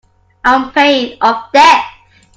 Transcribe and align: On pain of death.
On 0.43 0.71
pain 0.71 1.15
of 1.21 1.43
death. 1.53 1.85